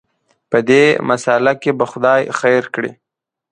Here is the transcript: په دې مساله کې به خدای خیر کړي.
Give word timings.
په 0.49 0.57
دې 0.69 0.83
مساله 1.09 1.53
کې 1.61 1.71
به 1.77 1.85
خدای 1.91 2.21
خیر 2.39 2.63
کړي. 2.75 2.91